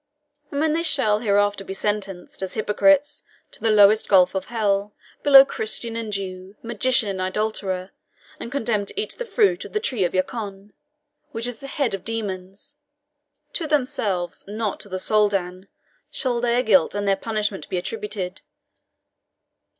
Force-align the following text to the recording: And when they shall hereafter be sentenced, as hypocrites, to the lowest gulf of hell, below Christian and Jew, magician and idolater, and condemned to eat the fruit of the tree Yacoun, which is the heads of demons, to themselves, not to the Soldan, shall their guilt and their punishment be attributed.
And 0.49 0.59
when 0.59 0.73
they 0.73 0.81
shall 0.81 1.19
hereafter 1.19 1.63
be 1.63 1.75
sentenced, 1.75 2.41
as 2.41 2.55
hypocrites, 2.55 3.23
to 3.51 3.61
the 3.61 3.69
lowest 3.69 4.09
gulf 4.09 4.33
of 4.33 4.45
hell, 4.45 4.95
below 5.21 5.45
Christian 5.45 5.95
and 5.95 6.11
Jew, 6.11 6.55
magician 6.63 7.07
and 7.07 7.21
idolater, 7.21 7.91
and 8.39 8.51
condemned 8.51 8.87
to 8.87 8.99
eat 8.99 9.13
the 9.19 9.25
fruit 9.27 9.63
of 9.63 9.73
the 9.73 9.79
tree 9.79 10.01
Yacoun, 10.01 10.73
which 11.33 11.45
is 11.45 11.57
the 11.59 11.67
heads 11.67 11.93
of 11.93 12.03
demons, 12.03 12.77
to 13.53 13.67
themselves, 13.67 14.43
not 14.47 14.79
to 14.79 14.89
the 14.89 14.97
Soldan, 14.97 15.67
shall 16.09 16.41
their 16.41 16.63
guilt 16.63 16.95
and 16.95 17.07
their 17.07 17.15
punishment 17.15 17.69
be 17.69 17.77
attributed. 17.77 18.41